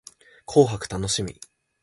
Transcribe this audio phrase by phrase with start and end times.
[0.47, 1.39] 紅白楽しみ